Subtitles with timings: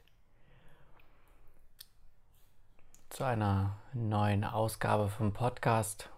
[3.15, 6.09] zu einer neuen Ausgabe vom Podcast.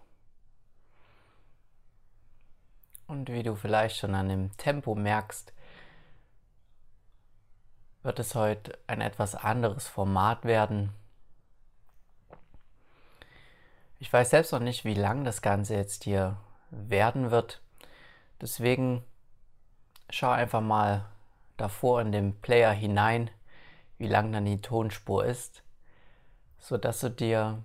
[3.06, 5.52] Und wie du vielleicht schon an dem Tempo merkst,
[8.02, 10.92] wird es heute ein etwas anderes Format werden.
[14.00, 16.36] Ich weiß selbst noch nicht, wie lang das Ganze jetzt hier
[16.70, 17.62] werden wird.
[18.40, 19.04] Deswegen
[20.10, 21.04] schau einfach mal
[21.58, 23.30] davor in den Player hinein,
[23.98, 25.62] wie lang dann die Tonspur ist
[26.58, 27.64] sodass du dir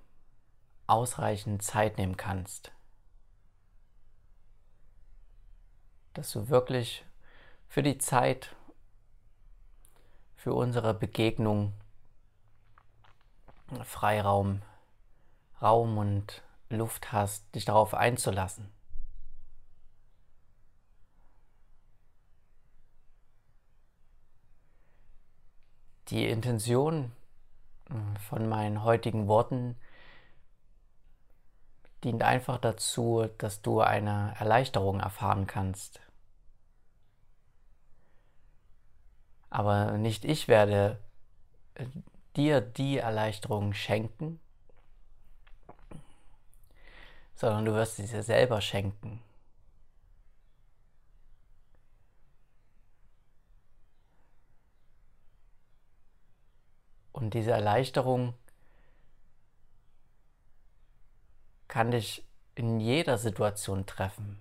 [0.88, 2.72] ausreichend Zeit nehmen kannst.
[6.14, 7.06] Dass du wirklich
[7.68, 8.56] für die Zeit,
[10.36, 11.74] für unsere Begegnung
[13.84, 14.62] Freiraum,
[15.62, 18.72] Raum und Luft hast, dich darauf einzulassen.
[26.10, 27.12] Die Intention
[28.30, 29.76] von meinen heutigen Worten
[32.04, 36.02] dient einfach dazu, dass du eine Erleichterung erfahren kannst.
[39.50, 41.00] Aber nicht ich werde
[41.76, 41.86] äh,
[42.36, 44.40] dir die Erleichterung schenken,
[47.36, 49.22] sondern du wirst sie dir selber schenken.
[57.14, 58.34] Und diese Erleichterung
[61.68, 62.26] kann dich
[62.56, 64.40] in jeder Situation treffen.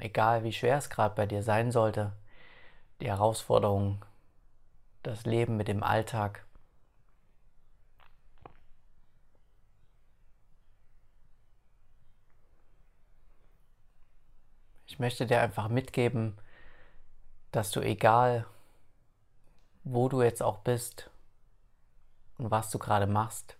[0.00, 2.12] Egal wie schwer es gerade bei dir sein sollte,
[3.00, 4.04] die Herausforderung,
[5.02, 6.44] das Leben mit dem Alltag.
[14.86, 16.38] Ich möchte dir einfach mitgeben,
[17.52, 18.46] dass du egal,
[19.84, 21.10] wo du jetzt auch bist,
[22.38, 23.56] und was du gerade machst.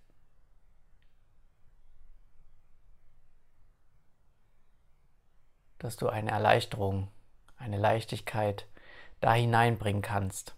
[5.79, 7.09] Dass du eine Erleichterung,
[7.57, 8.67] eine Leichtigkeit
[9.21, 10.55] da hineinbringen kannst.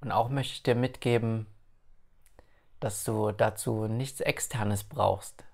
[0.00, 1.46] Und auch möchte ich dir mitgeben,
[2.80, 5.44] dass du dazu nichts Externes brauchst.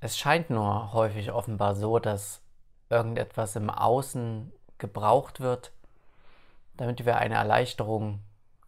[0.00, 2.42] Es scheint nur häufig offenbar so, dass
[2.90, 5.72] irgendetwas im Außen gebraucht wird,
[6.76, 8.20] damit wir eine Erleichterung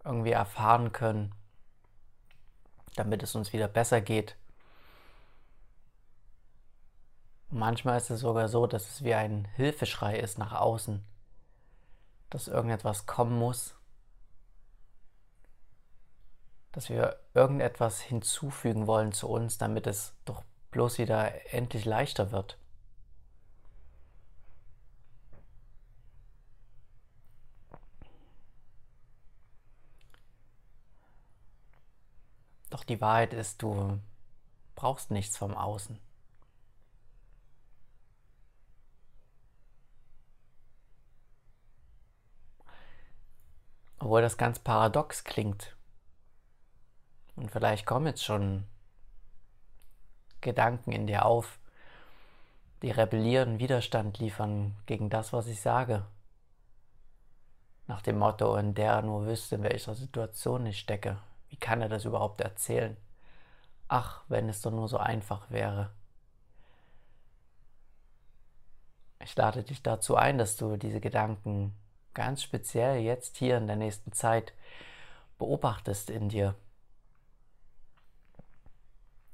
[0.05, 1.35] irgendwie erfahren können,
[2.97, 4.37] damit es uns wieder besser geht.
[7.53, 11.05] manchmal ist es sogar so, dass es wie ein Hilfeschrei ist nach außen,
[12.31, 13.77] dass irgendetwas kommen muss,
[16.73, 22.57] dass wir irgendetwas hinzufügen wollen zu uns, damit es doch bloß wieder endlich leichter wird.
[32.73, 34.01] Doch die Wahrheit ist, du
[34.75, 35.99] brauchst nichts vom Außen.
[43.99, 45.77] Obwohl das ganz paradox klingt.
[47.37, 48.65] Und vielleicht kommen jetzt schon
[50.41, 51.59] Gedanken in dir auf,
[52.81, 56.07] die rebellieren, Widerstand liefern gegen das, was ich sage.
[57.87, 61.19] Nach dem Motto, in der nur wüsste, in welcher Situation ich stecke,
[61.53, 62.97] wie kann er das überhaupt erzählen?
[63.87, 65.91] Ach, wenn es doch nur so einfach wäre.
[69.21, 71.77] Ich lade dich dazu ein, dass du diese Gedanken
[72.15, 74.55] ganz speziell jetzt hier in der nächsten Zeit
[75.37, 76.55] beobachtest in dir.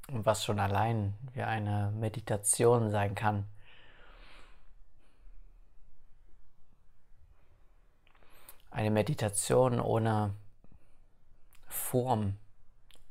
[0.09, 3.47] Was schon allein wie eine Meditation sein kann.
[8.71, 10.35] Eine Meditation ohne
[11.69, 12.35] Form,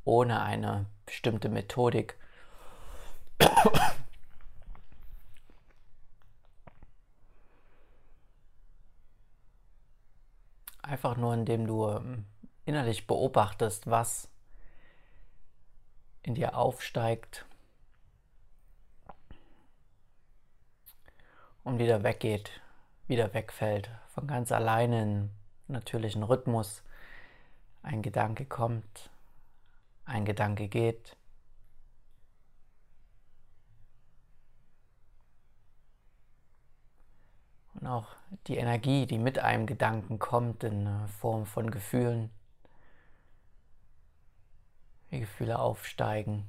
[0.05, 2.19] ohne eine bestimmte Methodik.
[10.83, 12.27] Einfach nur, indem du ähm,
[12.65, 14.29] innerlich beobachtest, was
[16.23, 17.47] in dir aufsteigt
[21.65, 22.51] und wieder weggeht,
[23.07, 25.31] wieder wegfällt, von ganz alleine in
[25.69, 26.83] natürlichen Rhythmus.
[27.83, 29.11] Ein Gedanke kommt,
[30.05, 31.17] ein Gedanke geht.
[37.75, 38.09] Und auch
[38.47, 42.31] die Energie, die mit einem Gedanken kommt in Form von Gefühlen.
[45.11, 46.49] Wie Gefühle aufsteigen,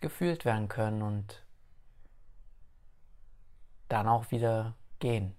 [0.00, 1.44] gefühlt werden können und
[3.88, 5.36] dann auch wieder gehen.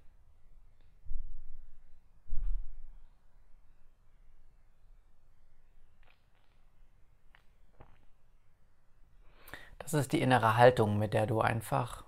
[9.83, 12.03] Das ist die innere Haltung, mit der du einfach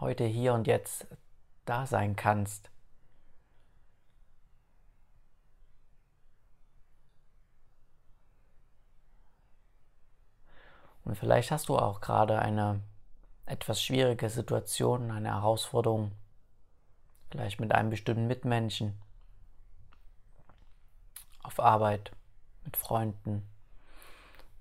[0.00, 1.06] heute, hier und jetzt
[1.64, 2.70] da sein kannst.
[11.04, 12.82] Und vielleicht hast du auch gerade eine
[13.46, 16.12] etwas schwierige Situation, eine Herausforderung,
[17.30, 19.00] vielleicht mit einem bestimmten Mitmenschen,
[21.42, 22.12] auf Arbeit,
[22.64, 23.48] mit Freunden.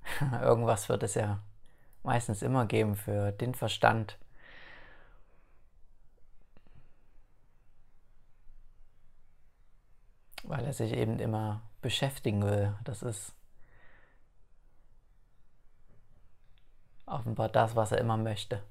[0.41, 1.39] Irgendwas wird es ja
[2.03, 4.17] meistens immer geben für den Verstand.
[10.43, 12.75] Weil er sich eben immer beschäftigen will.
[12.85, 13.33] Das ist
[17.05, 18.63] offenbar das, was er immer möchte.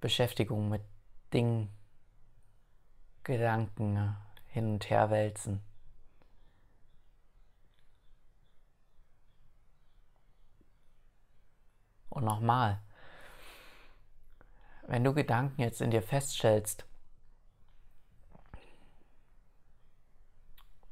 [0.00, 0.82] Beschäftigung mit
[1.32, 1.70] Dingen,
[3.24, 4.16] Gedanken
[4.48, 5.62] hin und her wälzen.
[12.14, 12.80] Und nochmal,
[14.86, 16.86] wenn du Gedanken jetzt in dir feststellst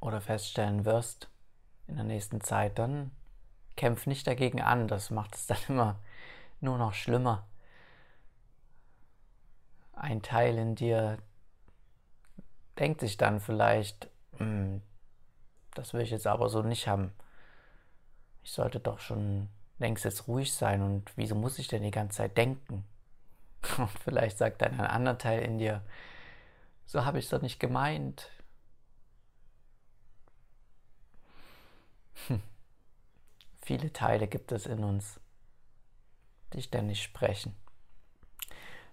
[0.00, 1.30] oder feststellen wirst
[1.86, 3.10] in der nächsten Zeit, dann
[3.76, 4.88] kämpf nicht dagegen an.
[4.88, 6.00] Das macht es dann immer
[6.60, 7.46] nur noch schlimmer
[10.02, 11.18] ein Teil in dir
[12.78, 14.82] denkt sich dann vielleicht, hm,
[15.75, 17.12] das will ich jetzt aber so nicht haben.
[18.42, 19.48] Ich sollte doch schon
[19.82, 22.84] längst jetzt ruhig sein und wieso muss ich denn die ganze Zeit denken?
[23.79, 25.82] Und vielleicht sagt dann ein anderer Teil in dir,
[26.84, 28.29] so habe ich es doch nicht gemeint.
[32.26, 32.43] Hm.
[33.64, 35.20] Viele Teile gibt es in uns,
[36.52, 37.55] die ständig sprechen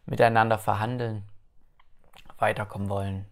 [0.09, 1.23] miteinander verhandeln,
[2.39, 3.25] weiterkommen wollen.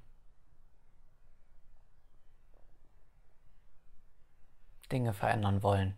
[4.92, 5.98] Dinge verändern wollen.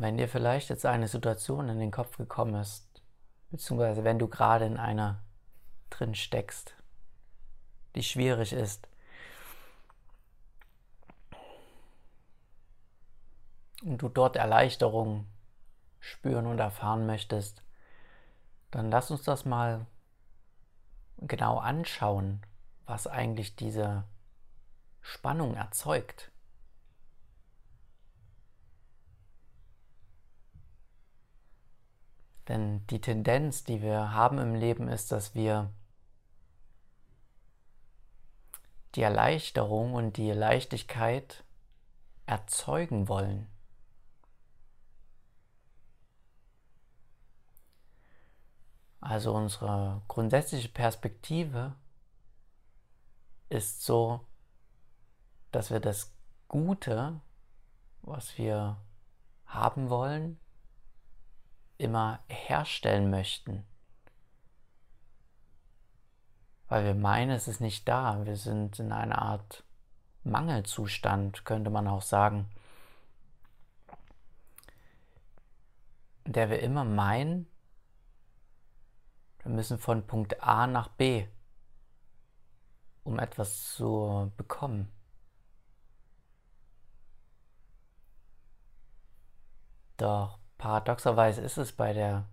[0.00, 2.88] Wenn dir vielleicht jetzt eine Situation in den Kopf gekommen ist,
[3.50, 5.22] beziehungsweise wenn du gerade in einer
[5.90, 6.74] drin steckst,
[7.94, 8.88] die schwierig ist.
[13.82, 15.26] Und du dort Erleichterung
[15.98, 17.62] spüren und erfahren möchtest,
[18.70, 19.86] dann lass uns das mal
[21.18, 22.40] genau anschauen,
[22.86, 24.04] was eigentlich diese
[25.02, 26.29] Spannung erzeugt.
[32.48, 35.70] Denn die Tendenz, die wir haben im Leben, ist, dass wir
[38.94, 41.44] die Erleichterung und die Leichtigkeit
[42.26, 43.46] erzeugen wollen.
[49.00, 51.74] Also unsere grundsätzliche Perspektive
[53.48, 54.26] ist so,
[55.52, 56.12] dass wir das
[56.48, 57.20] Gute,
[58.02, 58.76] was wir
[59.46, 60.39] haben wollen,
[61.80, 63.64] immer herstellen möchten
[66.70, 68.24] weil wir meinen, es ist nicht da.
[68.24, 69.64] Wir sind in einer Art
[70.22, 72.48] Mangelzustand, könnte man auch sagen,
[76.26, 77.48] der wir immer meinen,
[79.42, 81.26] wir müssen von Punkt A nach B,
[83.02, 84.92] um etwas zu bekommen.
[89.96, 92.26] Doch paradoxerweise ist es bei der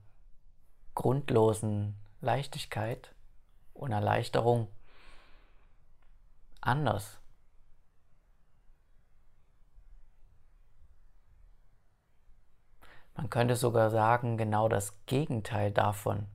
[0.95, 3.15] grundlosen Leichtigkeit
[3.73, 4.67] und Erleichterung
[6.59, 7.21] anders.
[13.15, 16.27] Man könnte sogar sagen, genau das Gegenteil davon.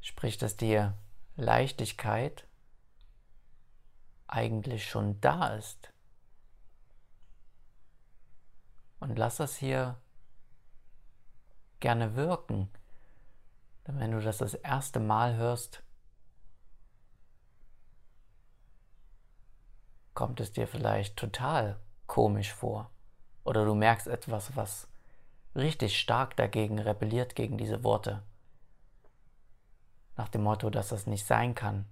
[0.00, 0.88] Sprich, dass die
[1.34, 2.46] Leichtigkeit
[4.26, 5.92] eigentlich schon da ist.
[9.00, 9.96] Und lass das hier
[11.80, 12.70] gerne wirken.
[13.86, 15.82] Denn wenn du das das erste Mal hörst,
[20.14, 22.90] kommt es dir vielleicht total komisch vor.
[23.44, 24.88] Oder du merkst etwas, was
[25.54, 28.22] richtig stark dagegen rebelliert, gegen diese Worte.
[30.16, 31.86] Nach dem Motto, dass das nicht sein kann,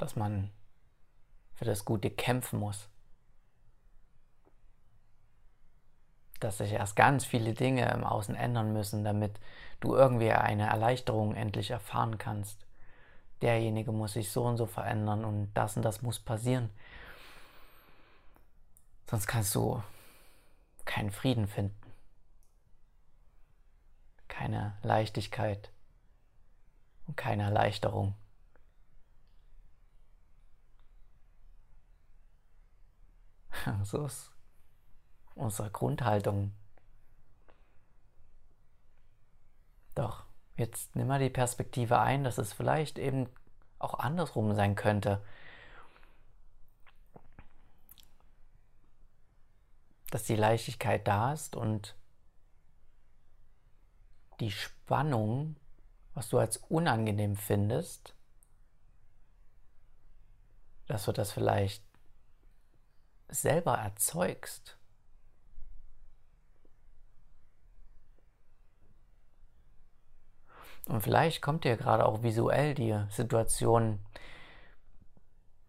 [0.00, 0.50] Dass man
[1.52, 2.88] für das Gute kämpfen muss.
[6.40, 9.38] Dass sich erst ganz viele Dinge im Außen ändern müssen, damit
[9.80, 12.64] du irgendwie eine Erleichterung endlich erfahren kannst.
[13.42, 16.70] Derjenige muss sich so und so verändern und das und das muss passieren.
[19.06, 19.82] Sonst kannst du
[20.86, 21.92] keinen Frieden finden,
[24.28, 25.70] keine Leichtigkeit
[27.06, 28.14] und keine Erleichterung.
[33.84, 34.30] So ist
[35.34, 36.52] unsere Grundhaltung.
[39.94, 40.24] Doch
[40.56, 43.28] jetzt nimm mal die Perspektive ein, dass es vielleicht eben
[43.78, 45.22] auch andersrum sein könnte.
[50.10, 51.96] Dass die Leichtigkeit da ist und
[54.40, 55.56] die Spannung,
[56.14, 58.14] was du als unangenehm findest,
[60.86, 61.84] dass du das vielleicht
[63.30, 64.76] selber erzeugst.
[70.86, 74.00] Und vielleicht kommt dir gerade auch visuell die Situation,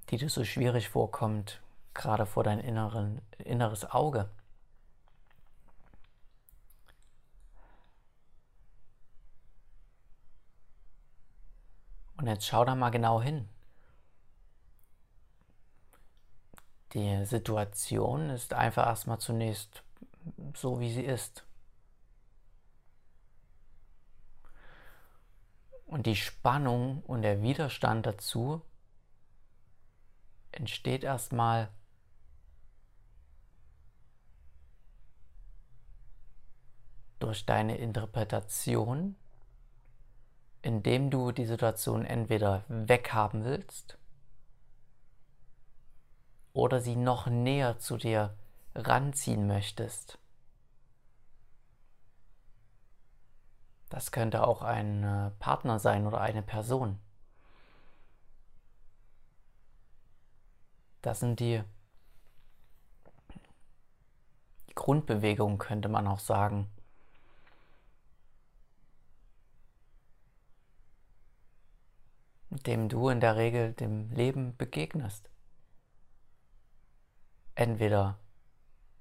[0.09, 1.61] die dir so schwierig vorkommt,
[1.93, 4.29] gerade vor dein inneren, inneres Auge.
[12.17, 13.47] Und jetzt schau da mal genau hin.
[16.93, 19.83] Die Situation ist einfach erstmal zunächst
[20.55, 21.45] so, wie sie ist.
[25.85, 28.61] Und die Spannung und der Widerstand dazu
[30.51, 31.69] entsteht erstmal
[37.19, 39.15] durch deine Interpretation,
[40.61, 43.97] indem du die Situation entweder weghaben willst
[46.53, 48.35] oder sie noch näher zu dir
[48.75, 50.17] ranziehen möchtest.
[53.89, 56.97] Das könnte auch ein äh, Partner sein oder eine Person.
[61.01, 61.61] Das sind die
[64.75, 66.69] Grundbewegungen, könnte man auch sagen.
[72.49, 75.29] Dem du in der Regel dem Leben begegnest.
[77.61, 78.17] Entweder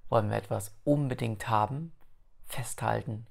[0.09, 1.91] wollen wir etwas unbedingt haben,
[2.45, 3.25] festhalten,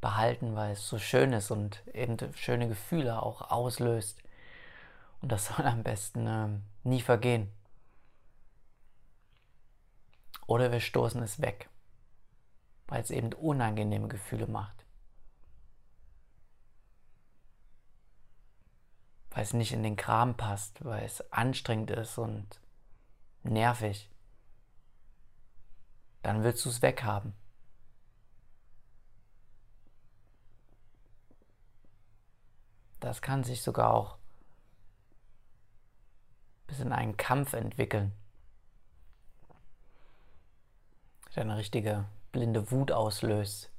[0.00, 4.20] behalten, weil es so schön ist und eben schöne Gefühle auch auslöst.
[5.20, 6.48] Und das soll am besten äh,
[6.82, 7.52] nie vergehen.
[10.48, 11.68] Oder wir stoßen es weg,
[12.88, 14.84] weil es eben unangenehme Gefühle macht.
[19.30, 22.61] Weil es nicht in den Kram passt, weil es anstrengend ist und
[23.42, 24.10] nervig,
[26.22, 27.34] dann willst du es weghaben.
[33.00, 34.18] Das kann sich sogar auch
[36.68, 38.12] bis in einen Kampf entwickeln.
[41.34, 43.70] Der eine richtige blinde Wut auslöst.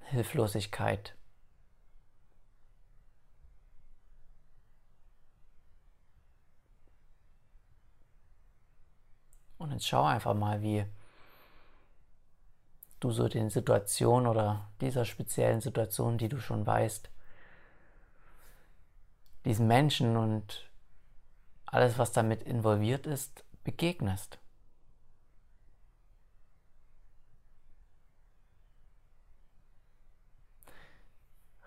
[0.00, 1.17] Hilflosigkeit.
[9.58, 10.86] Und jetzt schau einfach mal, wie
[13.00, 17.10] du so den Situationen oder dieser speziellen Situation, die du schon weißt,
[19.44, 20.68] diesen Menschen und
[21.66, 24.38] alles, was damit involviert ist, begegnest.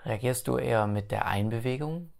[0.03, 2.11] Reagierst du eher mit der Einbewegung,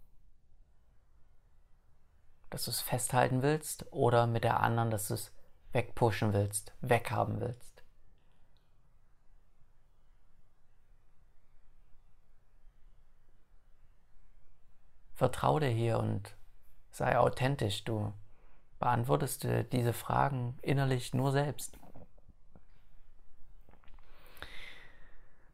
[2.50, 5.32] dass du es festhalten willst, oder mit der anderen, dass du es
[5.72, 7.82] wegpushen willst, weghaben willst.
[15.14, 16.34] Vertraue dir hier und
[16.90, 17.84] sei authentisch.
[17.84, 18.12] Du
[18.78, 21.78] beantwortest dir diese Fragen innerlich nur selbst.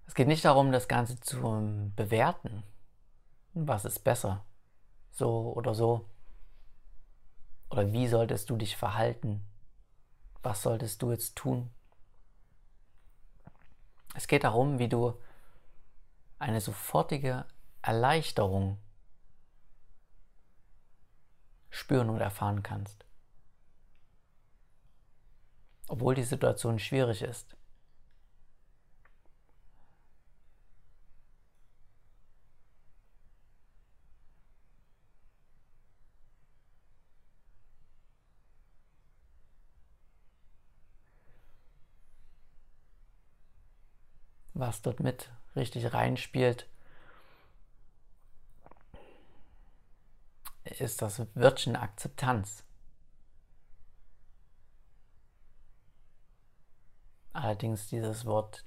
[0.07, 2.63] Es geht nicht darum, das Ganze zu bewerten.
[3.53, 4.45] Was ist besser?
[5.11, 6.09] So oder so?
[7.71, 9.45] Oder wie solltest du dich verhalten?
[10.49, 11.71] Was solltest du jetzt tun?
[14.15, 15.21] Es geht darum, wie du
[16.39, 17.45] eine sofortige
[17.83, 18.79] Erleichterung
[21.69, 23.05] spüren und erfahren kannst.
[25.87, 27.58] Obwohl die Situation schwierig ist.
[44.59, 46.69] Was dort mit richtig reinspielt,
[50.65, 52.65] ist das Wörtchen Akzeptanz.
[57.33, 58.65] Allerdings dieses Wort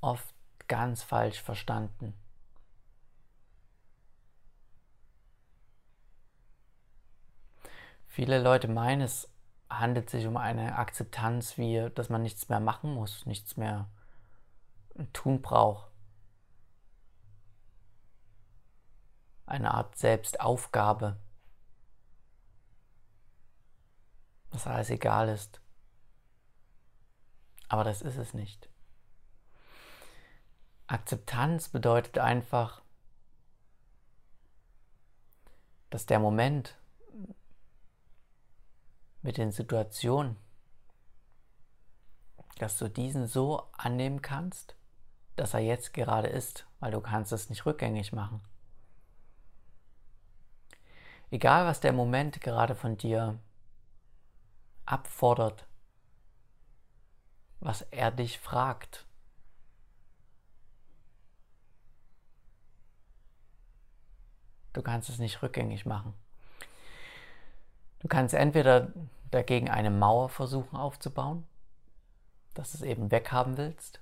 [0.00, 0.34] oft
[0.66, 2.14] ganz falsch verstanden.
[8.08, 9.31] Viele Leute meinen, es
[9.78, 13.88] handelt sich um eine Akzeptanz, wie dass man nichts mehr machen muss, nichts mehr
[15.12, 15.90] tun braucht.
[19.46, 21.18] Eine Art Selbstaufgabe,
[24.50, 25.60] dass alles egal ist.
[27.68, 28.68] Aber das ist es nicht.
[30.86, 32.82] Akzeptanz bedeutet einfach,
[35.88, 36.76] dass der Moment,
[39.22, 40.36] mit den Situationen,
[42.58, 44.76] dass du diesen so annehmen kannst,
[45.36, 48.42] dass er jetzt gerade ist, weil du kannst es nicht rückgängig machen.
[51.30, 53.38] Egal, was der Moment gerade von dir
[54.84, 55.66] abfordert,
[57.60, 59.06] was er dich fragt.
[64.72, 66.14] Du kannst es nicht rückgängig machen.
[68.02, 68.88] Du kannst entweder
[69.30, 71.46] dagegen eine Mauer versuchen aufzubauen,
[72.52, 74.00] dass du es eben weghaben willst.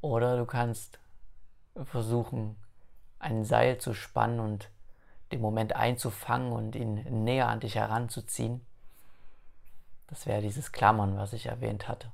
[0.00, 0.98] Oder du kannst
[1.84, 2.56] versuchen,
[3.20, 4.70] ein Seil zu spannen und
[5.30, 8.66] den Moment einzufangen und ihn näher an dich heranzuziehen.
[10.08, 12.10] Das wäre dieses Klammern, was ich erwähnt hatte.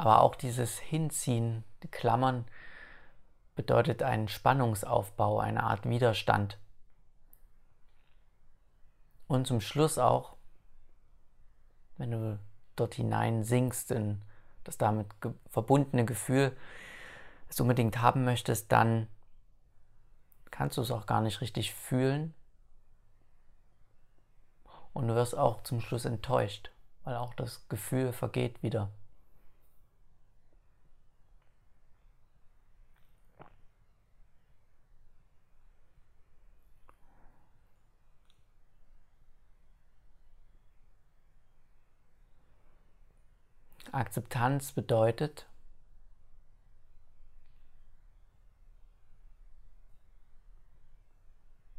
[0.00, 2.46] Aber auch dieses Hinziehen, die Klammern,
[3.54, 6.56] bedeutet einen Spannungsaufbau, eine Art Widerstand.
[9.26, 10.36] Und zum Schluss auch,
[11.98, 12.38] wenn du
[12.76, 14.22] dort hinein sinkst in
[14.64, 15.06] das damit
[15.50, 16.56] verbundene Gefühl,
[17.48, 19.06] das du unbedingt haben möchtest, dann
[20.50, 22.32] kannst du es auch gar nicht richtig fühlen.
[24.94, 26.70] Und du wirst auch zum Schluss enttäuscht,
[27.04, 28.90] weil auch das Gefühl vergeht wieder.
[43.92, 45.46] Akzeptanz bedeutet,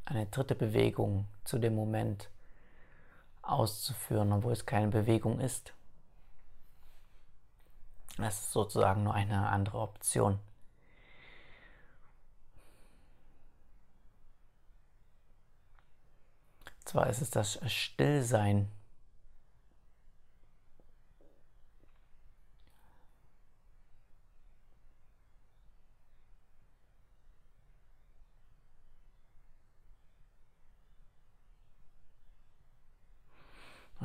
[0.06, 2.30] eine dritte Bewegung zu dem Moment
[3.42, 5.74] auszuführen, obwohl es keine Bewegung ist.
[8.18, 10.40] Das ist sozusagen nur eine andere Option.
[16.84, 18.70] Zwar ist es das Stillsein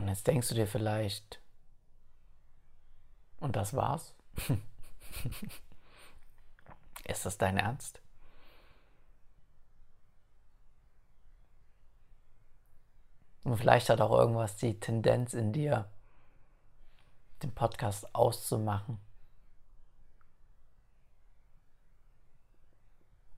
[0.06, 1.40] Und jetzt denkst du dir vielleicht,
[3.40, 4.14] und das war's?
[7.08, 8.00] Ist das dein Ernst?
[13.42, 15.90] Und vielleicht hat auch irgendwas die Tendenz in dir,
[17.42, 19.00] den Podcast auszumachen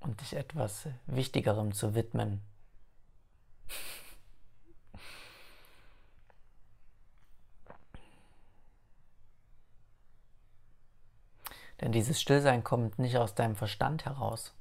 [0.01, 2.43] und dich etwas Wichtigerem zu widmen.
[11.81, 14.53] Denn dieses Stillsein kommt nicht aus deinem Verstand heraus.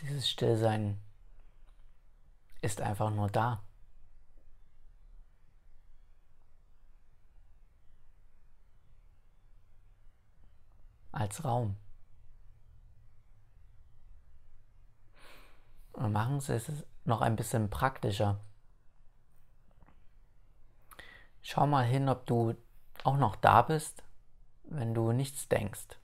[0.00, 0.98] Dieses Stillsein
[2.62, 3.62] ist einfach nur da.
[11.20, 11.76] Als Raum.
[15.92, 16.72] Und machen Sie es
[17.04, 18.40] noch ein bisschen praktischer.
[21.42, 22.54] Schau mal hin, ob du
[23.04, 24.02] auch noch da bist,
[24.64, 25.98] wenn du nichts denkst.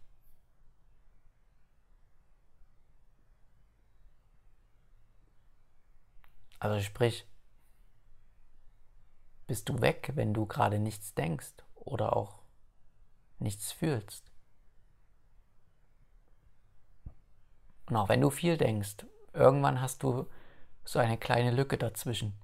[6.59, 7.27] Also sprich,
[9.47, 12.43] bist du weg, wenn du gerade nichts denkst oder auch
[13.39, 14.36] nichts fühlst.
[17.97, 20.29] Und auch wenn du viel denkst, irgendwann hast du
[20.85, 22.39] so eine kleine Lücke dazwischen.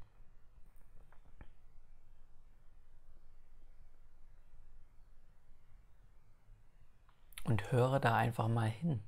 [7.45, 9.03] Und höre da einfach mal hin,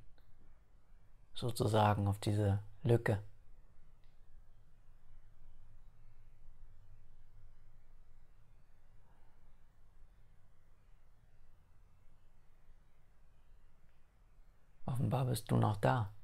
[1.33, 3.23] sozusagen auf diese Lücke.
[14.85, 16.14] Offenbar bist du noch da.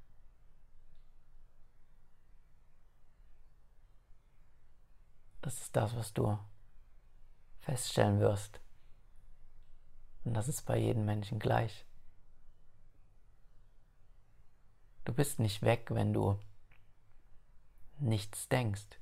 [5.42, 6.38] Das ist das, was du
[7.60, 8.60] feststellen wirst.
[10.24, 11.86] Und das ist bei jedem Menschen gleich.
[15.04, 16.40] Du bist nicht weg, wenn du
[17.98, 19.00] nichts denkst.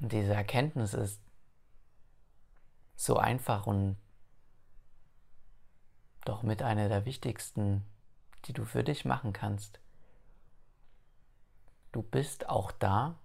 [0.00, 1.22] Und diese Erkenntnis ist
[2.96, 3.96] so einfach und
[6.24, 7.84] doch mit einer der wichtigsten,
[8.46, 9.80] die du für dich machen kannst.
[11.92, 13.18] Du bist auch da,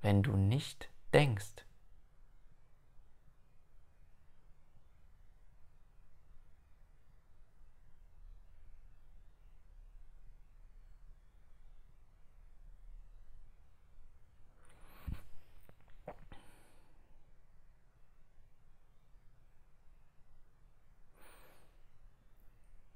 [0.00, 1.64] wenn du nicht denkst.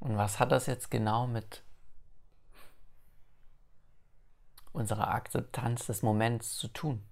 [0.04, 1.62] Und was hat das jetzt genau mit
[4.72, 7.02] unserer Akzeptanz des Moments zu tun?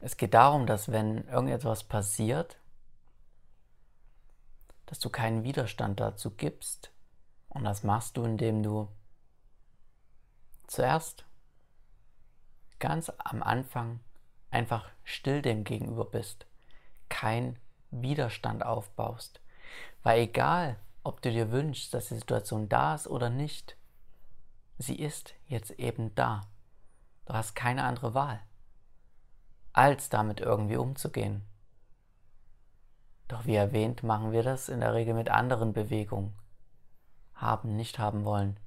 [0.00, 2.58] Es geht darum, dass wenn irgendetwas passiert,
[4.84, 6.92] dass du keinen Widerstand dazu gibst,
[7.58, 8.88] und das machst du, indem du
[10.68, 11.24] zuerst
[12.78, 13.98] ganz am Anfang
[14.52, 16.46] einfach still dem gegenüber bist,
[17.08, 17.58] kein
[17.90, 19.40] Widerstand aufbaust.
[20.04, 23.76] Weil egal, ob du dir wünschst, dass die Situation da ist oder nicht,
[24.78, 26.42] sie ist jetzt eben da.
[27.26, 28.38] Du hast keine andere Wahl,
[29.72, 31.42] als damit irgendwie umzugehen.
[33.26, 36.38] Doch wie erwähnt, machen wir das in der Regel mit anderen Bewegungen
[37.38, 38.58] haben, nicht haben wollen.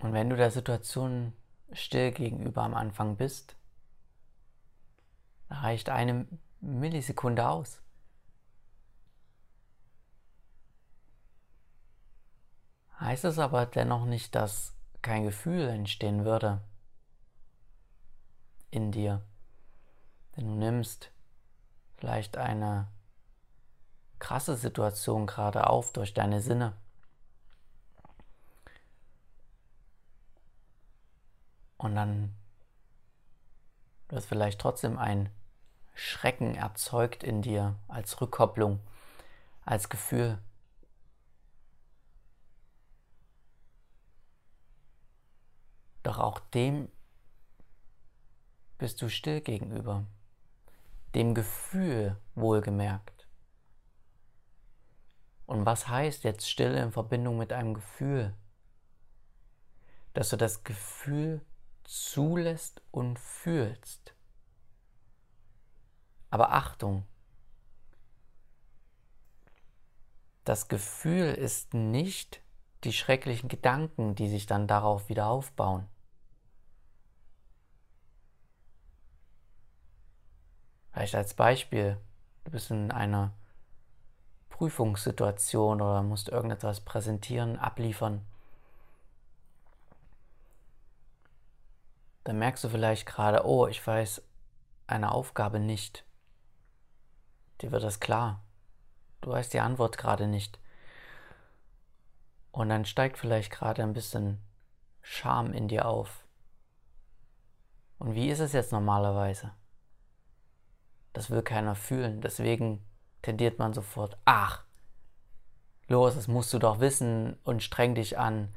[0.00, 1.32] Und wenn du der Situation
[1.72, 3.56] still gegenüber am Anfang bist,
[5.50, 6.26] reicht eine
[6.60, 7.80] Millisekunde aus.
[13.00, 16.60] Heißt es aber dennoch nicht, dass kein Gefühl entstehen würde
[18.70, 19.22] in dir.
[20.36, 21.10] Denn du nimmst
[21.96, 22.88] vielleicht eine
[24.18, 26.76] krasse Situation gerade auf durch deine Sinne.
[31.76, 32.34] Und dann
[34.08, 35.30] wird vielleicht trotzdem ein
[35.94, 38.80] Schrecken erzeugt in dir als Rückkopplung,
[39.64, 40.38] als Gefühl.
[46.02, 46.88] Doch auch dem
[48.78, 50.06] bist du still gegenüber,
[51.14, 53.26] dem Gefühl wohlgemerkt.
[55.46, 58.34] Und was heißt jetzt Stille in Verbindung mit einem Gefühl?
[60.14, 61.40] Dass du das Gefühl
[61.84, 64.14] zulässt und fühlst.
[66.30, 67.04] Aber Achtung,
[70.44, 72.42] das Gefühl ist nicht
[72.84, 75.86] die schrecklichen Gedanken, die sich dann darauf wieder aufbauen.
[80.92, 81.98] Vielleicht als Beispiel,
[82.44, 83.32] du bist in einer
[84.50, 88.24] Prüfungssituation oder musst irgendetwas präsentieren, abliefern.
[92.24, 94.22] Dann merkst du vielleicht gerade, oh, ich weiß
[94.86, 96.04] eine Aufgabe nicht.
[97.60, 98.42] Dir wird das klar.
[99.20, 100.58] Du weißt die Antwort gerade nicht.
[102.50, 104.42] Und dann steigt vielleicht gerade ein bisschen
[105.02, 106.24] Scham in dir auf.
[107.98, 109.52] Und wie ist es jetzt normalerweise?
[111.18, 112.20] Das will keiner fühlen.
[112.20, 112.80] Deswegen
[113.22, 114.62] tendiert man sofort, ach,
[115.88, 118.54] los, das musst du doch wissen und streng dich an.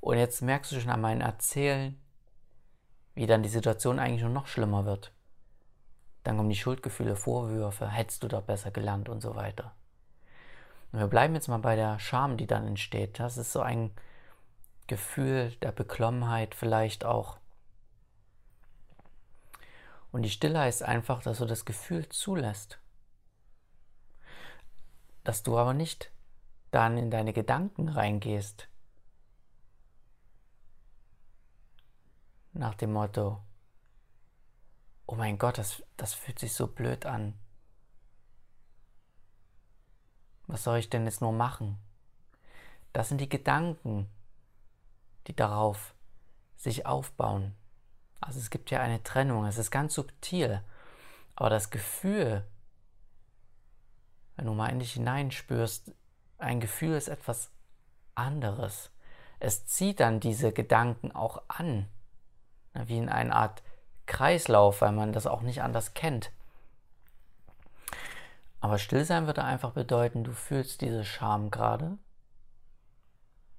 [0.00, 2.00] Und jetzt merkst du schon an meinem Erzählen,
[3.14, 5.12] wie dann die Situation eigentlich nur noch schlimmer wird.
[6.24, 9.74] Dann kommen die Schuldgefühle, Vorwürfe, hättest du doch besser gelernt und so weiter.
[10.92, 13.20] Und wir bleiben jetzt mal bei der Scham, die dann entsteht.
[13.20, 13.90] Das ist so ein
[14.86, 17.36] Gefühl der Beklommenheit vielleicht auch.
[20.18, 22.80] Und die Stille heißt einfach, dass du das Gefühl zulässt.
[25.22, 26.10] Dass du aber nicht
[26.72, 28.66] dann in deine Gedanken reingehst.
[32.52, 33.40] Nach dem Motto,
[35.06, 37.38] oh mein Gott, das, das fühlt sich so blöd an.
[40.48, 41.78] Was soll ich denn jetzt nur machen?
[42.92, 44.10] Das sind die Gedanken,
[45.28, 45.94] die darauf
[46.56, 47.54] sich aufbauen.
[48.20, 50.62] Also es gibt ja eine Trennung, es ist ganz subtil,
[51.36, 52.44] aber das Gefühl,
[54.36, 55.92] wenn du mal in dich hineinspürst,
[56.38, 57.50] ein Gefühl ist etwas
[58.14, 58.90] anderes.
[59.40, 61.88] Es zieht dann diese Gedanken auch an,
[62.74, 63.62] wie in eine Art
[64.06, 66.32] Kreislauf, weil man das auch nicht anders kennt.
[68.60, 71.98] Aber Stillsein würde einfach bedeuten, du fühlst diese Scham gerade.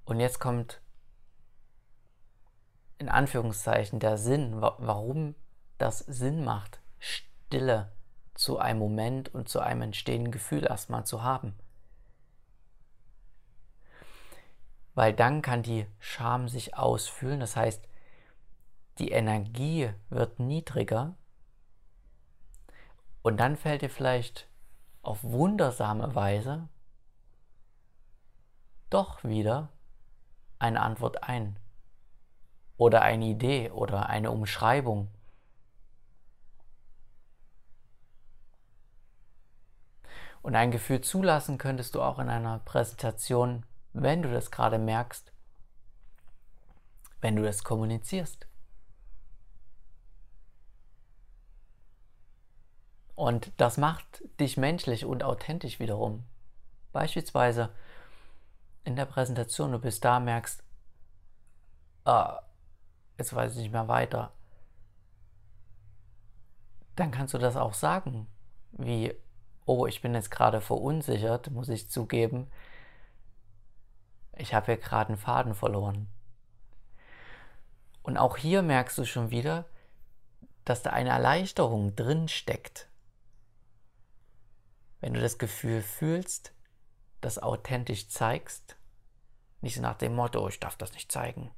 [0.04, 0.80] Und jetzt kommt
[3.00, 5.34] in Anführungszeichen der Sinn, warum
[5.78, 7.90] das Sinn macht, Stille
[8.34, 11.54] zu einem Moment und zu einem entstehenden Gefühl erstmal zu haben.
[14.94, 17.88] Weil dann kann die Scham sich ausfühlen, das heißt,
[18.98, 21.14] die Energie wird niedriger.
[23.22, 24.46] Und dann fällt dir vielleicht
[25.00, 26.68] auf wundersame Weise
[28.90, 29.70] doch wieder
[30.58, 31.56] eine Antwort ein
[32.80, 35.10] oder eine Idee oder eine Umschreibung.
[40.40, 45.30] Und ein Gefühl zulassen könntest du auch in einer Präsentation, wenn du das gerade merkst,
[47.20, 48.46] wenn du das kommunizierst.
[53.14, 56.24] Und das macht dich menschlich und authentisch wiederum.
[56.92, 57.74] Beispielsweise
[58.84, 60.64] in der Präsentation, du bist da, merkst,
[62.06, 62.40] ah,
[63.20, 64.32] jetzt weiß ich nicht mehr weiter.
[66.96, 68.26] Dann kannst du das auch sagen,
[68.72, 69.14] wie,
[69.64, 72.50] oh, ich bin jetzt gerade verunsichert, muss ich zugeben.
[74.36, 76.08] Ich habe hier gerade einen Faden verloren.
[78.02, 79.66] Und auch hier merkst du schon wieder,
[80.64, 82.90] dass da eine Erleichterung drin steckt
[85.00, 86.52] wenn du das Gefühl fühlst,
[87.20, 88.76] das authentisch zeigst,
[89.60, 91.50] nicht nach dem Motto, ich darf das nicht zeigen.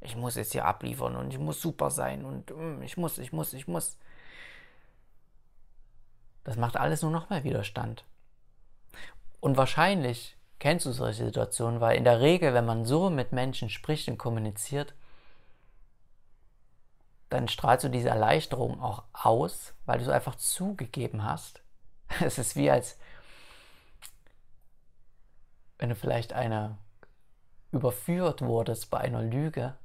[0.00, 3.32] Ich muss es hier abliefern und ich muss super sein und mm, ich muss, ich
[3.32, 3.98] muss, ich muss.
[6.44, 8.04] Das macht alles nur noch mehr Widerstand.
[9.40, 13.70] Und wahrscheinlich kennst du solche Situationen, weil in der Regel, wenn man so mit Menschen
[13.70, 14.94] spricht und kommuniziert,
[17.28, 21.60] dann strahlst du diese Erleichterung auch aus, weil du es einfach zugegeben hast
[22.20, 22.98] Es ist wie als
[25.78, 26.76] wenn du vielleicht eine
[27.70, 29.76] überführt wurdest bei einer Lüge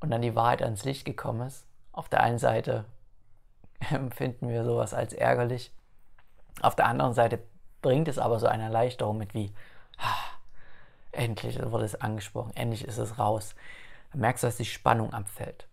[0.00, 1.66] und dann die Wahrheit ans Licht gekommen ist.
[1.92, 2.84] Auf der einen Seite
[3.90, 5.72] empfinden wir sowas als ärgerlich,
[6.60, 7.42] auf der anderen Seite
[7.82, 9.52] bringt es aber so eine Erleichterung mit wie,
[9.98, 10.16] ah,
[11.12, 13.54] endlich wurde es angesprochen, endlich ist es raus.
[14.12, 15.66] Dann merkst du, dass die Spannung abfällt.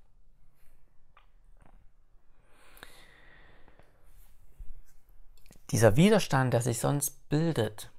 [5.72, 7.90] Dieser Widerstand, der sich sonst bildet,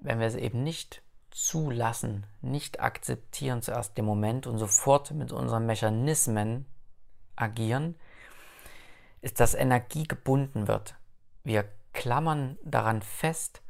[0.00, 1.02] wenn wir es eben nicht
[1.36, 6.64] zulassen, nicht akzeptieren zuerst den Moment und sofort mit unseren Mechanismen
[7.36, 7.94] agieren,
[9.20, 10.94] ist, dass Energie gebunden wird.
[11.44, 13.60] Wir klammern daran fest,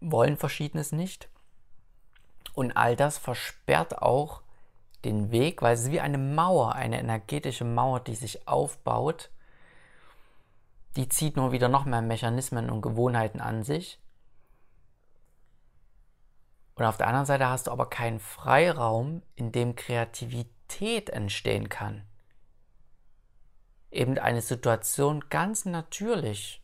[0.00, 1.28] wollen Verschiedenes nicht.
[2.54, 4.42] Und all das versperrt auch
[5.04, 9.30] den Weg, weil es ist wie eine Mauer, eine energetische Mauer, die sich aufbaut
[10.96, 13.98] die zieht nur wieder noch mehr Mechanismen und Gewohnheiten an sich.
[16.74, 22.06] Und auf der anderen Seite hast du aber keinen Freiraum, in dem Kreativität entstehen kann.
[23.90, 26.62] Eben eine Situation ganz natürlich,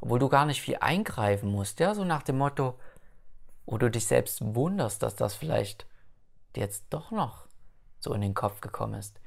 [0.00, 2.78] obwohl du gar nicht viel eingreifen musst, ja, so nach dem Motto,
[3.66, 5.86] wo du dich selbst wunderst, dass das vielleicht
[6.56, 7.46] jetzt doch noch
[8.00, 9.20] so in den Kopf gekommen ist.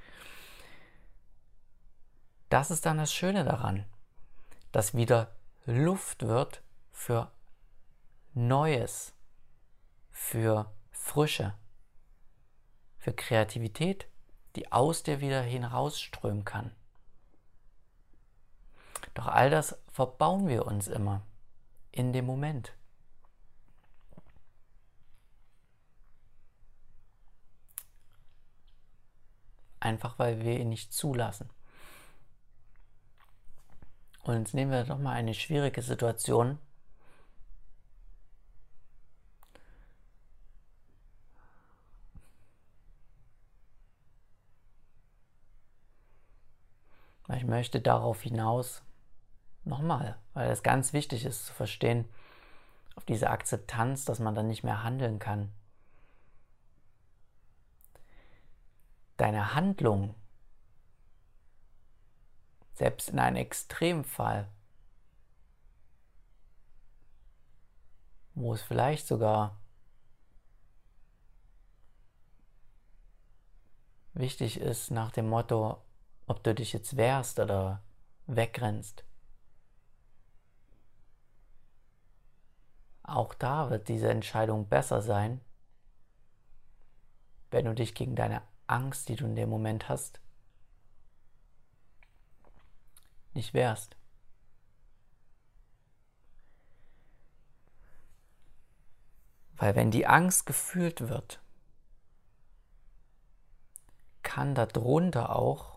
[2.50, 3.86] Das ist dann das Schöne daran,
[4.72, 5.34] dass wieder
[5.66, 7.32] Luft wird für
[8.34, 9.13] Neues,
[10.14, 11.54] für Frische,
[12.98, 14.08] für Kreativität,
[14.56, 16.72] die aus dir wieder hinausströmen kann.
[19.16, 21.24] Doch all das verbauen wir uns immer
[21.92, 22.74] in dem Moment.
[29.80, 31.50] Einfach weil wir ihn nicht zulassen.
[34.24, 36.58] Und jetzt nehmen wir doch mal eine schwierige Situation.
[47.36, 48.84] Ich möchte darauf hinaus,
[49.64, 52.08] nochmal, weil es ganz wichtig ist zu verstehen,
[52.96, 55.52] auf diese Akzeptanz, dass man dann nicht mehr handeln kann.
[59.18, 60.16] Deine Handlung
[62.74, 64.48] selbst in einem Extremfall,
[68.36, 69.58] wo es vielleicht sogar
[74.14, 75.82] wichtig ist nach dem Motto,
[76.34, 77.84] ob du dich jetzt wehrst oder
[78.26, 79.06] wegrennst.
[83.04, 85.42] Auch da wird diese Entscheidung besser sein,
[87.52, 90.22] wenn du dich gegen deine Angst, die du in dem Moment hast,
[93.36, 93.96] nicht wärst.
[99.58, 101.44] Weil wenn die Angst gefühlt wird,
[104.24, 105.73] kann darunter auch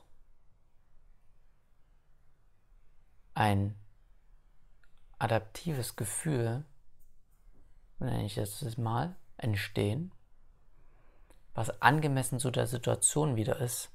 [3.37, 3.77] ein
[5.19, 6.65] adaptives Gefühl,
[7.99, 10.11] nenne ich es mal, entstehen,
[11.55, 13.91] was angemessen zu der Situation wieder ist.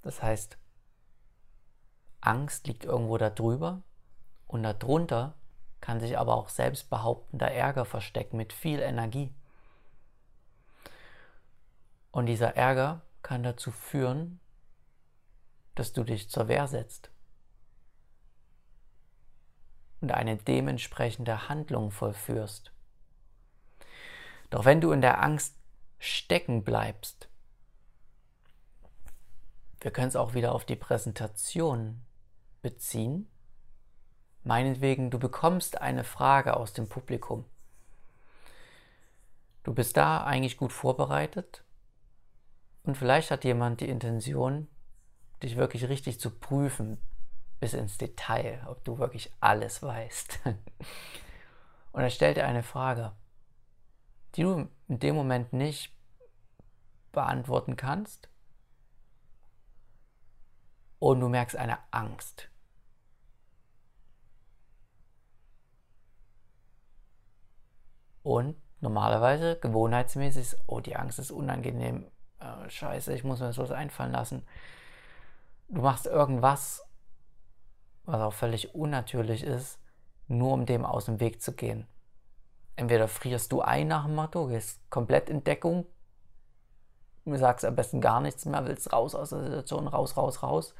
[0.00, 0.56] Das heißt,
[2.22, 3.82] Angst liegt irgendwo darüber
[4.46, 5.34] und darunter
[5.82, 9.30] kann sich aber auch selbstbehauptender Ärger verstecken mit viel Energie.
[12.12, 14.40] Und dieser Ärger kann dazu führen,
[15.80, 17.10] dass du dich zur Wehr setzt
[20.02, 22.70] und eine dementsprechende Handlung vollführst.
[24.50, 25.56] Doch wenn du in der Angst
[25.98, 27.30] stecken bleibst,
[29.80, 32.02] wir können es auch wieder auf die Präsentation
[32.60, 33.26] beziehen.
[34.44, 37.46] Meinetwegen, du bekommst eine Frage aus dem Publikum.
[39.62, 41.64] Du bist da eigentlich gut vorbereitet
[42.82, 44.68] und vielleicht hat jemand die Intention,
[45.42, 46.98] dich wirklich richtig zu prüfen,
[47.60, 50.40] bis ins Detail, ob du wirklich alles weißt.
[51.92, 53.12] Und er stellt dir eine Frage,
[54.34, 55.92] die du in dem Moment nicht
[57.12, 58.30] beantworten kannst,
[61.00, 62.48] und du merkst eine Angst.
[68.22, 72.06] Und normalerweise, gewohnheitsmäßig, oh, die Angst ist unangenehm,
[72.38, 74.46] äh, scheiße, ich muss mir sowas einfallen lassen.
[75.70, 76.84] Du machst irgendwas,
[78.04, 79.78] was auch völlig unnatürlich ist,
[80.26, 81.86] nur um dem aus dem Weg zu gehen.
[82.74, 85.86] Entweder frierst du ein nach dem Motto, gehst komplett in Deckung,
[87.24, 90.74] sagst am besten gar nichts mehr, willst raus aus der Situation, raus, raus, raus.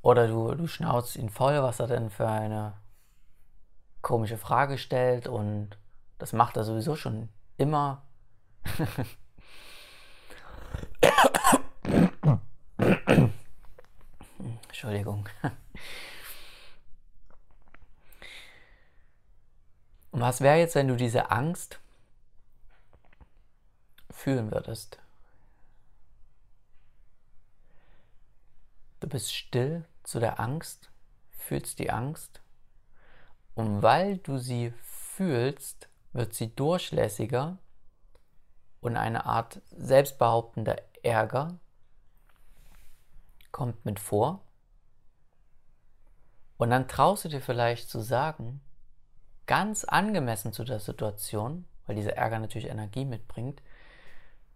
[0.00, 2.74] Oder du, du schnauzt ihn voll, was er denn für eine
[4.00, 5.76] komische Frage stellt und
[6.18, 8.02] das macht er sowieso schon immer.
[14.82, 15.28] Entschuldigung.
[20.10, 21.78] Und was wäre jetzt, wenn du diese Angst
[24.10, 24.98] fühlen würdest.
[28.98, 30.90] Du bist still zu der Angst,
[31.30, 32.40] fühlst die Angst
[33.54, 37.56] und weil du sie fühlst, wird sie durchlässiger
[38.80, 41.56] und eine Art selbstbehauptender Ärger
[43.52, 44.40] kommt mit vor.
[46.58, 48.60] Und dann traust du dir vielleicht zu sagen,
[49.46, 53.62] ganz angemessen zu der Situation, weil dieser Ärger natürlich Energie mitbringt,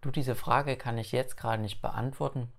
[0.01, 2.51] Du, diese Frage kann ich jetzt gerade nicht beantworten.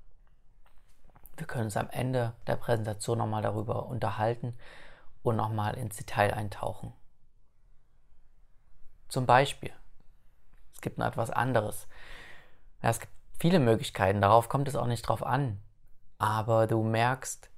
[1.37, 4.55] Wir können uns am Ende der Präsentation nochmal darüber unterhalten
[5.23, 6.93] und nochmal ins Detail eintauchen.
[9.09, 9.73] Zum Beispiel,
[10.75, 11.87] es gibt noch etwas anderes.
[12.83, 15.61] Ja, es gibt viele Möglichkeiten, darauf kommt es auch nicht drauf an.
[16.19, 17.49] Aber du merkst,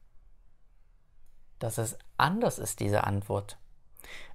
[1.60, 3.56] dass es anders ist, diese Antwort.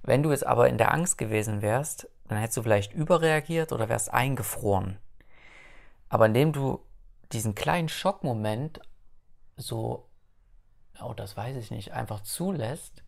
[0.02, 3.88] Wenn du jetzt aber in der Angst gewesen wärst, dann hättest du vielleicht überreagiert oder
[3.88, 4.98] wärst eingefroren.
[6.08, 6.80] Aber indem du
[7.32, 8.80] diesen kleinen Schockmoment
[9.56, 10.08] so,
[11.02, 13.02] oh, das weiß ich nicht, einfach zulässt,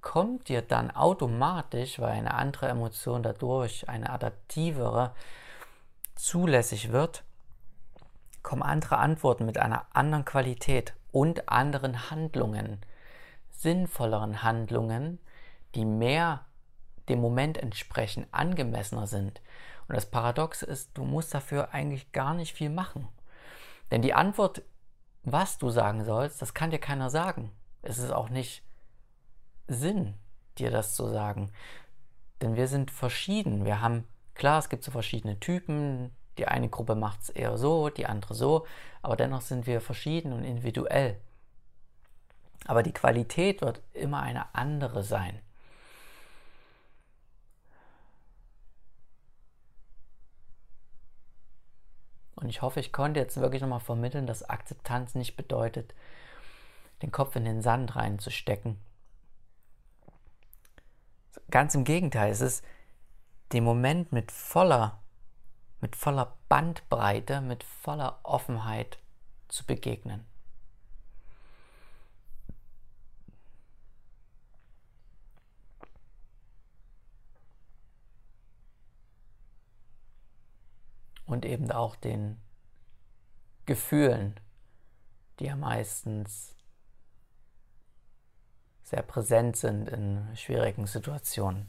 [0.00, 5.14] kommt dir dann automatisch, weil eine andere Emotion dadurch, eine adaptivere,
[6.16, 7.24] zulässig wird,
[8.42, 12.80] kommen andere Antworten mit einer anderen Qualität und anderen Handlungen,
[13.50, 15.20] sinnvolleren Handlungen,
[15.74, 16.46] die mehr
[17.08, 19.40] dem Moment entsprechen, angemessener sind.
[19.88, 23.08] Und das Paradoxe ist, du musst dafür eigentlich gar nicht viel machen.
[23.90, 24.62] Denn die Antwort,
[25.22, 27.52] was du sagen sollst, das kann dir keiner sagen.
[27.82, 28.64] Es ist auch nicht
[29.68, 30.14] Sinn,
[30.58, 31.52] dir das zu sagen.
[32.40, 33.64] Denn wir sind verschieden.
[33.64, 36.10] Wir haben, klar, es gibt so verschiedene Typen.
[36.38, 38.66] Die eine Gruppe macht es eher so, die andere so.
[39.02, 41.18] Aber dennoch sind wir verschieden und individuell.
[42.66, 45.40] Aber die Qualität wird immer eine andere sein.
[52.36, 55.94] Und ich hoffe, ich konnte jetzt wirklich nochmal vermitteln, dass Akzeptanz nicht bedeutet,
[57.02, 58.78] den Kopf in den Sand reinzustecken,
[61.52, 62.64] Ganz im Gegenteil, es ist
[63.52, 65.01] dem Moment mit voller,
[65.82, 68.98] mit voller Bandbreite, mit voller Offenheit
[69.48, 70.24] zu begegnen.
[81.26, 82.40] Und eben auch den
[83.66, 84.38] Gefühlen,
[85.40, 86.54] die ja meistens
[88.84, 91.68] sehr präsent sind in schwierigen Situationen.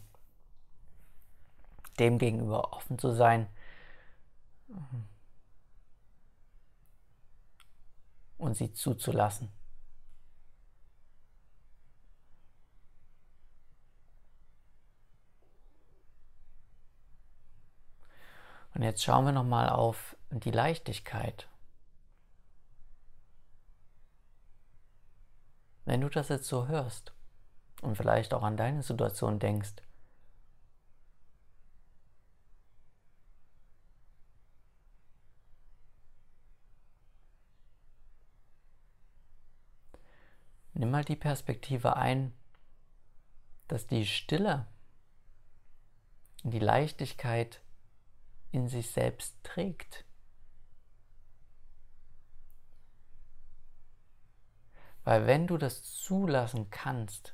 [1.98, 3.48] Dem gegenüber offen zu sein
[8.38, 9.50] und sie zuzulassen.
[18.74, 21.48] Und jetzt schauen wir nochmal auf die Leichtigkeit.
[25.86, 27.14] Wenn du das jetzt so hörst
[27.82, 29.74] und vielleicht auch an deine Situation denkst,
[40.84, 42.34] nimm mal die Perspektive ein,
[43.70, 44.68] dass die Stille,
[46.44, 47.62] die Leichtigkeit
[48.52, 50.04] in sich selbst trägt.
[55.06, 57.34] Weil wenn du das zulassen kannst,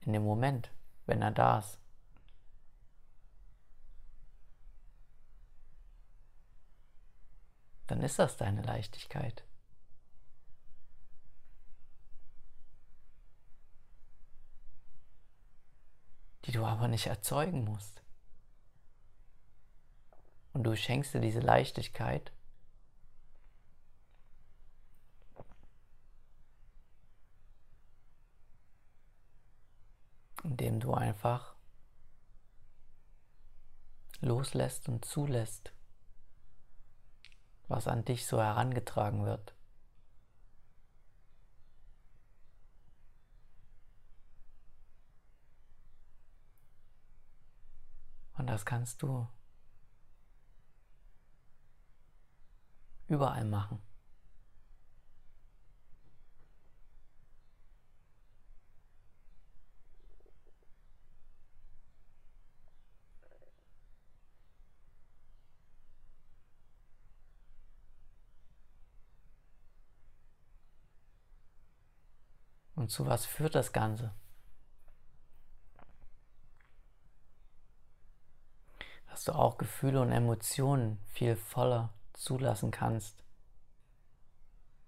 [0.00, 0.70] in dem Moment,
[1.04, 1.78] wenn er da ist,
[7.86, 9.44] dann ist das deine Leichtigkeit.
[16.44, 18.02] Die du aber nicht erzeugen musst.
[20.52, 22.32] Und du schenkst dir diese Leichtigkeit
[30.44, 31.54] indem du einfach
[34.20, 35.72] loslässt und zulässt,
[37.68, 39.54] was an dich so herangetragen wird.
[48.40, 49.28] Und das kannst du
[53.06, 53.82] überall machen.
[72.74, 74.14] Und zu was führt das Ganze?
[79.20, 83.22] Dass du auch Gefühle und Emotionen viel voller zulassen kannst.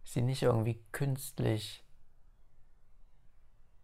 [0.04, 1.84] Sie nicht irgendwie künstlich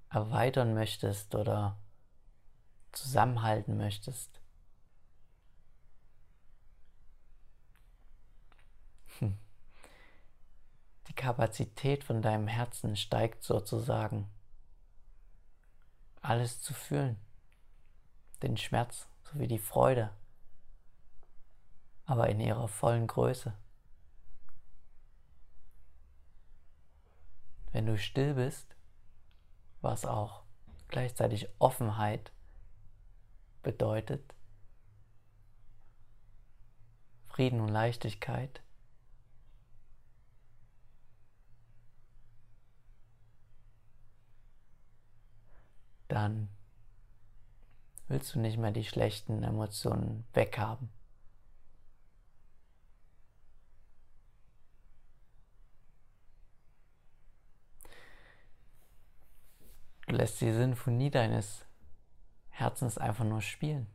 [0.09, 1.77] erweitern möchtest oder
[2.93, 4.41] zusammenhalten möchtest.
[9.19, 9.39] Hm.
[11.15, 14.31] Kapazität von deinem Herzen steigt sozusagen.
[16.23, 17.19] Alles zu fühlen.
[18.43, 20.11] Den Schmerz sowie die Freude.
[22.09, 23.53] Aber in ihrer vollen Größe.
[27.71, 28.75] Wenn du still bist,
[29.83, 30.43] was auch
[30.89, 32.33] gleichzeitig Offenheit
[33.63, 34.35] bedeutet,
[37.27, 38.63] Frieden und Leichtigkeit,
[46.09, 46.49] dann
[48.09, 50.98] willst du nicht mehr die schlechten Emotionen weghaben.
[60.09, 61.67] Du lässt die Sinfonie deines
[62.49, 63.87] Herzens einfach nur spielen.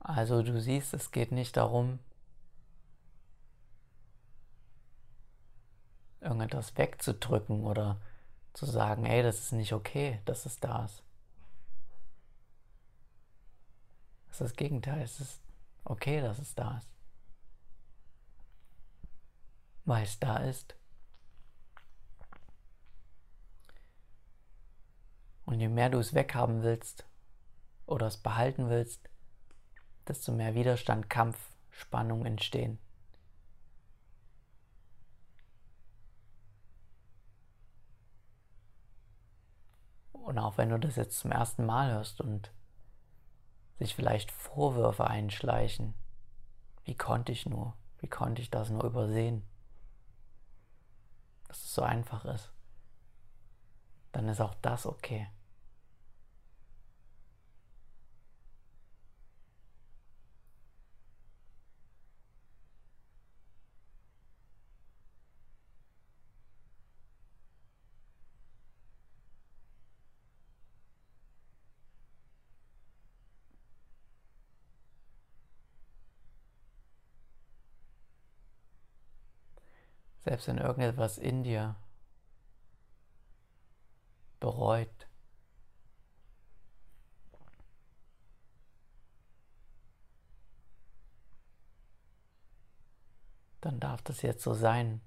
[0.00, 1.98] Also du siehst, es geht nicht darum,
[6.20, 8.00] irgendetwas wegzudrücken oder
[8.52, 11.02] zu sagen, ey, das ist nicht okay, dass es da ist.
[14.28, 15.40] Das ist das Gegenteil, es ist
[15.84, 16.88] okay, dass es da ist.
[19.84, 20.76] Weil es da ist.
[25.46, 27.06] Und je mehr du es weghaben willst
[27.86, 29.08] oder es behalten willst,
[30.06, 31.38] desto mehr Widerstand, Kampf,
[31.70, 32.78] Spannung entstehen.
[40.30, 42.52] Und auch wenn du das jetzt zum ersten Mal hörst und
[43.80, 45.92] sich vielleicht Vorwürfe einschleichen,
[46.84, 49.42] wie konnte ich nur, wie konnte ich das nur übersehen,
[51.48, 52.52] dass es so einfach ist,
[54.12, 55.26] dann ist auch das okay.
[80.30, 81.74] Selbst wenn irgendetwas in dir
[84.38, 85.08] bereut,
[93.60, 95.00] dann darf das jetzt so sein.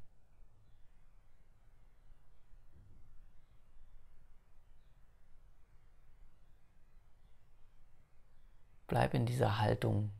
[8.87, 10.11] Bleib in dieser Haltung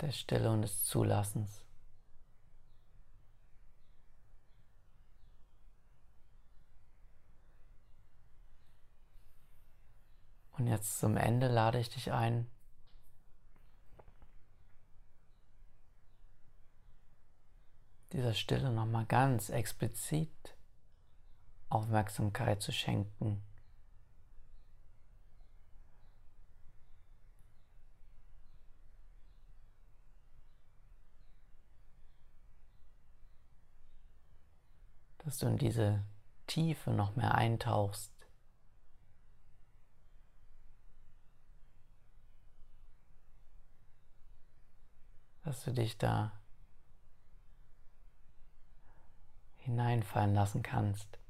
[0.00, 1.65] der Stille und des Zulassens.
[10.58, 12.46] Und jetzt zum Ende lade ich dich ein,
[18.12, 20.56] dieser Stille nochmal ganz explizit
[21.68, 23.42] Aufmerksamkeit zu schenken.
[35.18, 36.02] Dass du in diese
[36.46, 38.15] Tiefe noch mehr eintauchst.
[45.46, 46.32] Dass du dich da
[49.58, 51.20] hineinfallen lassen kannst.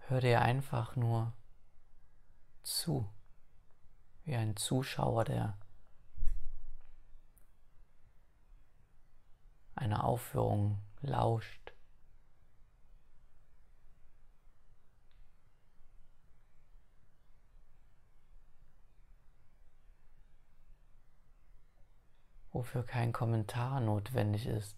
[0.00, 1.32] Hör dir einfach nur
[2.64, 3.08] zu,
[4.24, 5.56] wie ein Zuschauer, der
[9.76, 11.71] einer Aufführung lauscht.
[22.52, 24.76] Wofür kein Kommentar notwendig ist.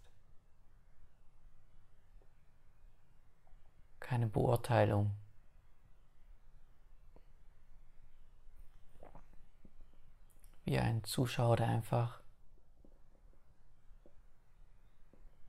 [4.00, 5.12] Keine Beurteilung.
[10.64, 12.20] Wie ein Zuschauer, der einfach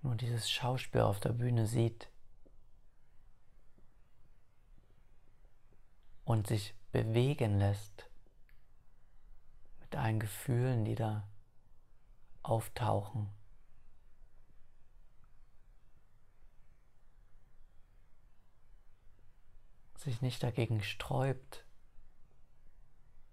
[0.01, 2.09] nur dieses Schauspiel auf der Bühne sieht
[6.25, 8.09] und sich bewegen lässt
[9.79, 11.27] mit allen Gefühlen, die da
[12.49, 13.29] auftauchen.
[19.97, 21.65] Sich nicht dagegen sträubt,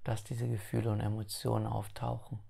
[0.05, 2.41] dass diese Gefühle und Emotionen auftauchen.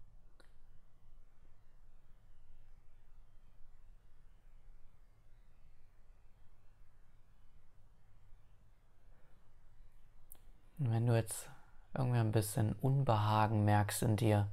[10.78, 11.48] Und wenn du jetzt
[11.94, 14.48] irgendwie ein bisschen Unbehagen merkst in dir,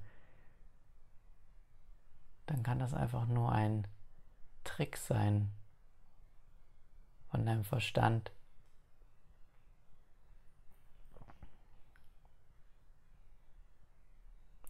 [2.49, 3.87] dann kann das einfach nur ein
[4.63, 5.51] Trick sein
[7.29, 8.31] von deinem Verstand.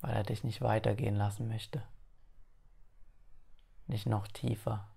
[0.02, 1.82] Weil er dich nicht weitergehen lassen möchte.
[3.88, 4.90] Nicht noch tiefer.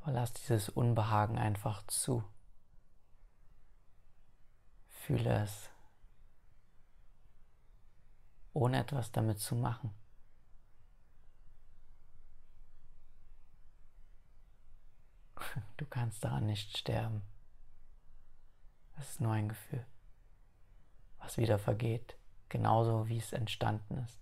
[0.00, 2.24] Aber lass dieses Unbehagen einfach zu.
[4.88, 5.70] Fühle es,
[8.58, 9.94] ohne etwas damit zu machen.
[15.76, 17.22] Du kannst daran nicht sterben.
[18.98, 19.86] Es ist nur ein Gefühl,
[21.18, 22.16] was wieder vergeht,
[22.48, 24.18] genauso wie es entstanden ist.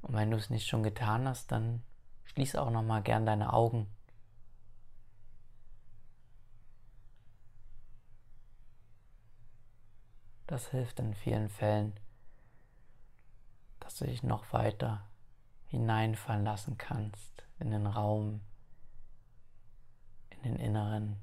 [0.00, 1.82] Und wenn du es nicht schon getan hast, dann
[2.24, 3.94] schließe auch noch mal gern deine Augen.
[10.46, 11.98] Das hilft in vielen Fällen,
[13.80, 15.06] dass du dich noch weiter
[15.66, 18.40] hineinfallen lassen kannst in den Raum,
[20.30, 21.20] in den Inneren.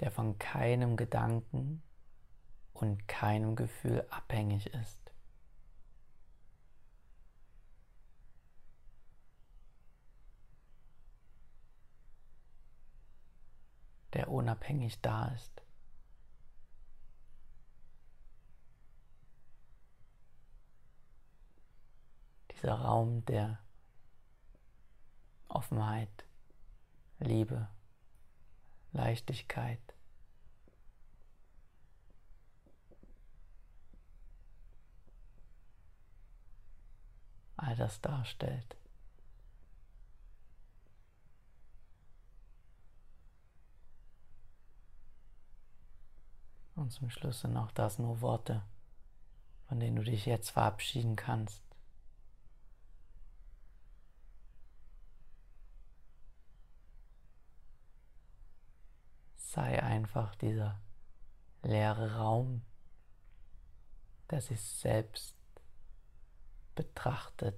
[0.00, 1.82] der von keinem Gedanken
[2.72, 5.07] und keinem Gefühl abhängig ist.
[14.18, 15.62] Der unabhängig da ist.
[22.50, 23.60] dieser Raum der
[25.46, 26.26] Offenheit,
[27.20, 27.68] Liebe,
[28.92, 29.78] Leichtigkeit.
[37.56, 38.77] all das darstellt.
[46.78, 48.62] Und zum Schluss sind auch das nur Worte,
[49.66, 51.60] von denen du dich jetzt verabschieden kannst.
[59.36, 60.78] sei einfach dieser
[61.62, 62.62] leere Raum,
[64.30, 65.34] der sich selbst
[66.76, 67.56] betrachtet.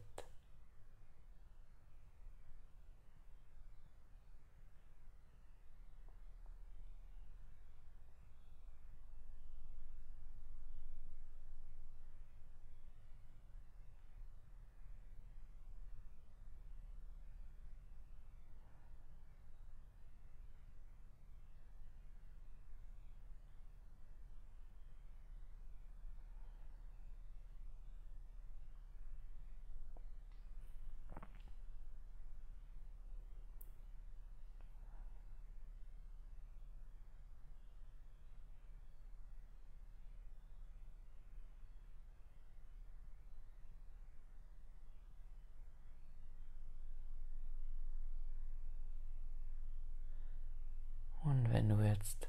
[51.53, 52.29] wenn du jetzt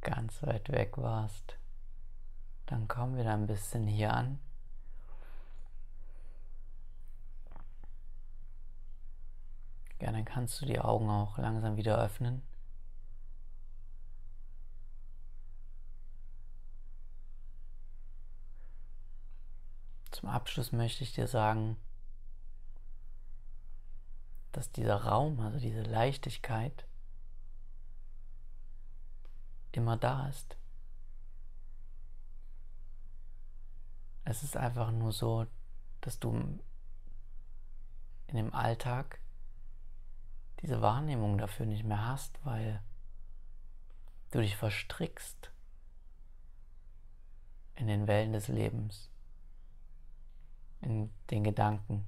[0.00, 1.56] ganz weit weg warst,
[2.66, 4.38] dann komm wieder ein bisschen hier an.
[9.98, 12.42] Gerne kannst du die Augen auch langsam wieder öffnen.
[20.12, 21.76] Zum Abschluss möchte ich dir sagen,
[24.52, 26.87] dass dieser Raum, also diese Leichtigkeit,
[29.78, 30.56] immer da ist.
[34.24, 35.46] Es ist einfach nur so,
[36.02, 36.32] dass du
[38.26, 39.20] in dem Alltag
[40.60, 42.82] diese Wahrnehmung dafür nicht mehr hast, weil
[44.30, 45.50] du dich verstrickst
[47.76, 49.08] in den Wellen des Lebens,
[50.82, 52.06] in den Gedanken.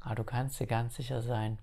[0.00, 1.58] Aber du kannst dir ganz sicher sein,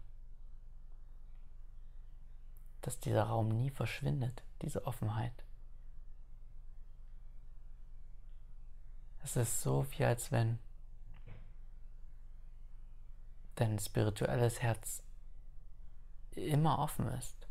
[2.88, 5.44] dass dieser Raum nie verschwindet, diese Offenheit.
[9.22, 10.58] Es ist so wie als wenn
[13.56, 15.04] dein spirituelles Herz
[16.32, 17.50] immer offen ist.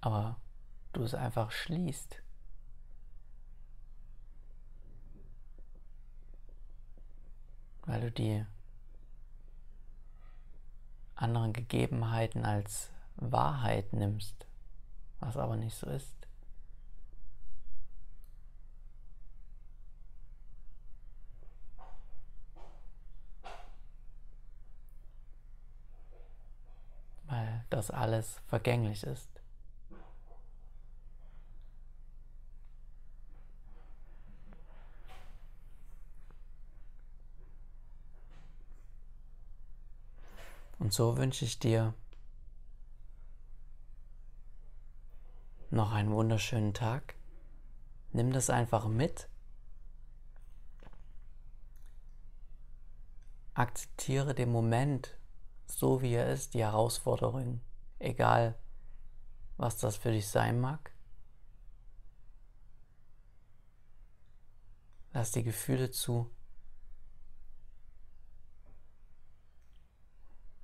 [0.00, 0.40] Aber
[0.94, 2.22] du es einfach schließt.
[7.82, 8.46] Weil du die
[11.16, 14.46] anderen Gegebenheiten als Wahrheit nimmst,
[15.20, 16.14] was aber nicht so ist.
[27.26, 29.43] Weil das alles vergänglich ist.
[40.78, 41.94] Und so wünsche ich dir
[45.70, 47.14] noch einen wunderschönen Tag.
[48.12, 49.28] Nimm das einfach mit.
[53.54, 55.16] Akzeptiere den Moment
[55.66, 57.60] so, wie er ist, die Herausforderung,
[57.98, 58.58] egal
[59.56, 60.92] was das für dich sein mag.
[65.12, 66.33] Lass die Gefühle zu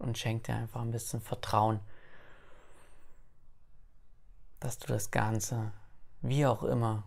[0.00, 1.80] und schenk dir einfach ein bisschen Vertrauen,
[4.58, 5.72] dass du das Ganze,
[6.22, 7.04] wie auch immer,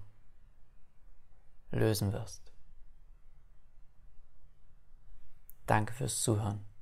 [1.71, 2.41] lösen wirst.
[5.65, 6.72] Danke fürs Zuhören.